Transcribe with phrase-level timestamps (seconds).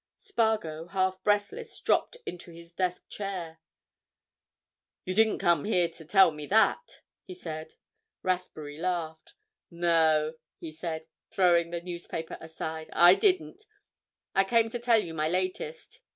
[0.17, 3.59] Spargo, half breathless, dropped into his desk chair.
[5.05, 7.75] "You didn't come here to tell me that," he said.
[8.23, 9.35] Rathbury laughed.
[9.69, 13.65] "No," he said, throwing the newspaper aside, "I didn't.
[14.33, 15.99] I came to tell you my latest.